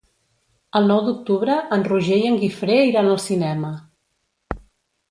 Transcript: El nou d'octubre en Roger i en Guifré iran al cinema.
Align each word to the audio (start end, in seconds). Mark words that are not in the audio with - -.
El 0.79 0.87
nou 0.91 1.01
d'octubre 1.09 1.57
en 1.77 1.85
Roger 1.91 2.17
i 2.23 2.27
en 2.31 2.41
Guifré 2.45 2.79
iran 2.89 3.13
al 3.13 3.25
cinema. 3.29 3.73